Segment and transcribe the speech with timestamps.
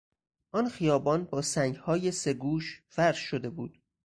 [0.51, 3.79] آن خیابان با سنگهای سه گوش فرش شده بود.